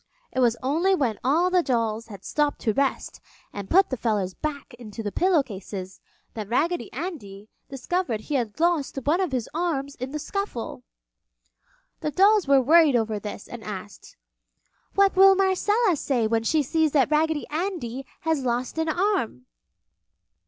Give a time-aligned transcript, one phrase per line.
[0.31, 3.21] It was only when all the dolls had stopped to rest
[3.53, 6.01] and put the feathers back into the pillow cases
[6.33, 10.81] that Raggedy Andy discovered he had lost one of his arms in the scuffle.
[11.99, 14.17] The dolls were worried over this and asked,
[14.95, 19.45] "What will Marcella say when she sees that Raggedy Andy has lost an arm?"